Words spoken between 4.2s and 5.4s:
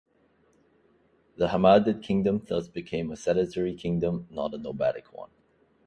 and not nomadic one.